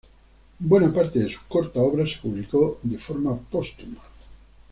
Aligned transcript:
Buena 0.57 0.91
parte 0.91 1.19
de 1.19 1.29
su 1.31 1.41
corta 1.47 1.79
obra 1.79 2.07
se 2.07 2.17
publicó 2.17 2.79
de 2.81 2.97
forma 2.97 3.37
póstuma. 3.37 3.99